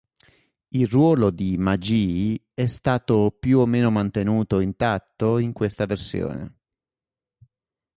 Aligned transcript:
Il 0.71 0.87
ruolo 0.87 1.29
di 1.29 1.59
Magee 1.59 2.45
è 2.55 2.65
stato 2.65 3.29
più 3.39 3.59
o 3.59 3.67
meno 3.67 3.91
mantenuto 3.91 4.59
intatto 4.59 5.37
in 5.37 5.53
questa 5.53 5.85
versione. 5.85 6.55